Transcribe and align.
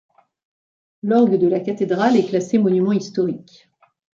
L'orgue 1.03 1.37
de 1.37 1.47
la 1.47 1.59
cathédrale 1.59 2.17
est 2.17 2.25
classé 2.25 2.57
monument 2.57 2.91
historique. 2.91 3.69